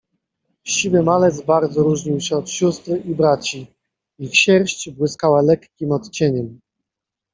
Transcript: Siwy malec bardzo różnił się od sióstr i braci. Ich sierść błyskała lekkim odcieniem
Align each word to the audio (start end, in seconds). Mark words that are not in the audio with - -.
Siwy 0.63 1.01
malec 1.03 1.41
bardzo 1.41 1.83
różnił 1.83 2.19
się 2.21 2.37
od 2.37 2.49
sióstr 2.49 2.91
i 3.05 3.15
braci. 3.15 3.67
Ich 4.19 4.35
sierść 4.35 4.89
błyskała 4.89 5.41
lekkim 5.41 5.91
odcieniem 5.91 6.59